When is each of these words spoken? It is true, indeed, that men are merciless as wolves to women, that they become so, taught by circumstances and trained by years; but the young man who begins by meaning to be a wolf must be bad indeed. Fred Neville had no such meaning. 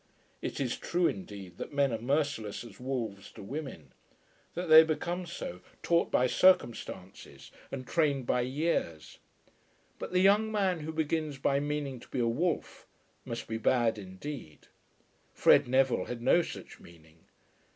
It 0.41 0.59
is 0.59 0.77
true, 0.77 1.05
indeed, 1.05 1.59
that 1.59 1.75
men 1.75 1.93
are 1.93 2.01
merciless 2.01 2.63
as 2.63 2.79
wolves 2.79 3.29
to 3.33 3.43
women, 3.43 3.93
that 4.55 4.67
they 4.67 4.83
become 4.83 5.27
so, 5.27 5.61
taught 5.83 6.09
by 6.09 6.25
circumstances 6.25 7.51
and 7.71 7.85
trained 7.85 8.25
by 8.25 8.41
years; 8.41 9.19
but 9.99 10.11
the 10.11 10.19
young 10.19 10.51
man 10.51 10.79
who 10.79 10.91
begins 10.91 11.37
by 11.37 11.59
meaning 11.59 11.99
to 11.99 12.07
be 12.07 12.17
a 12.19 12.27
wolf 12.27 12.87
must 13.25 13.47
be 13.47 13.59
bad 13.59 13.99
indeed. 13.99 14.65
Fred 15.35 15.67
Neville 15.67 16.05
had 16.05 16.19
no 16.23 16.41
such 16.41 16.79
meaning. 16.79 17.19